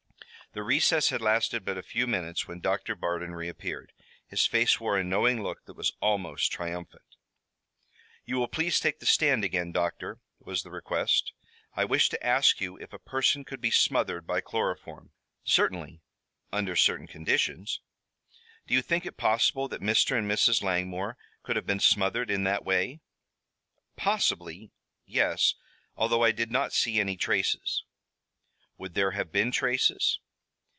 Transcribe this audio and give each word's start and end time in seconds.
The 0.53 0.63
recess 0.63 1.11
had 1.11 1.21
lasted 1.21 1.63
but 1.63 1.77
a 1.77 1.81
few 1.81 2.05
minutes, 2.05 2.45
when 2.45 2.59
Doctor 2.59 2.93
Bardon 2.93 3.33
reappeared. 3.33 3.93
His 4.27 4.45
face 4.45 4.81
wore 4.81 4.97
a 4.97 5.01
knowing 5.01 5.41
look 5.41 5.63
that 5.63 5.77
was 5.77 5.93
almost 6.01 6.51
triumphant. 6.51 7.05
"You 8.25 8.35
will 8.37 8.49
please 8.49 8.77
take 8.77 8.99
the 8.99 9.05
stand 9.05 9.45
again, 9.45 9.71
doctor," 9.71 10.19
was 10.41 10.63
the 10.63 10.69
request. 10.69 11.31
"I 11.73 11.85
wish 11.85 12.09
to 12.09 12.21
ask 12.21 12.59
you 12.59 12.75
if 12.75 12.91
a 12.91 12.99
person 12.99 13.45
could 13.45 13.61
be 13.61 13.71
smothered 13.71 14.27
by 14.27 14.41
chloroform." 14.41 15.11
"Certainly, 15.45 16.01
under 16.51 16.75
certain 16.75 17.07
conditions." 17.07 17.79
"Do 18.67 18.73
you 18.73 18.81
think 18.81 19.05
it 19.05 19.15
possible 19.15 19.69
that 19.69 19.79
Mr. 19.79 20.17
and 20.17 20.29
Mrs. 20.29 20.61
Langmore 20.61 21.17
could 21.43 21.55
have 21.55 21.65
been 21.65 21.79
smothered 21.79 22.29
in 22.29 22.43
that 22.43 22.65
way?" 22.65 22.99
"Possibly, 23.95 24.73
yes, 25.05 25.55
although 25.95 26.25
I 26.25 26.33
did 26.33 26.51
not 26.51 26.73
see 26.73 26.99
any 26.99 27.15
traces." 27.15 27.85
"Would 28.77 28.95
there 28.95 29.11
have 29.11 29.31
been 29.31 29.51
traces?" 29.53 30.19